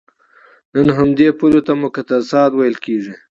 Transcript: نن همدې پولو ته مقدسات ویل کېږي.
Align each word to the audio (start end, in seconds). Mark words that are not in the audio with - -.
نن 0.73 0.87
همدې 0.97 1.27
پولو 1.39 1.61
ته 1.67 1.73
مقدسات 1.83 2.51
ویل 2.55 2.75
کېږي. 2.85 3.13